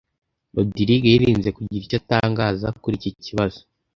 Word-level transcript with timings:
Rogride 0.55 0.95
yirinze 1.05 1.49
kugira 1.57 1.81
icyo 1.85 1.97
atangaza 2.01 2.67
kuri 2.81 2.95
iki 2.99 3.11
kibazo. 3.25 3.59